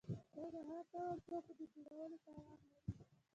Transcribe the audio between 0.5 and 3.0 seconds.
د هر ډول توکو د جوړولو توان لري.